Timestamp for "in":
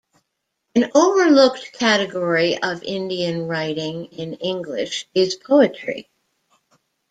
4.05-4.33